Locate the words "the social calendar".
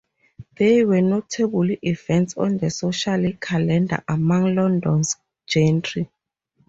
2.57-4.03